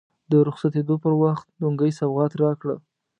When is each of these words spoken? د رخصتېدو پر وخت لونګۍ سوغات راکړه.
د 0.29 0.31
رخصتېدو 0.47 0.95
پر 1.03 1.13
وخت 1.23 1.45
لونګۍ 1.61 1.91
سوغات 1.99 2.31
راکړه. 2.43 2.75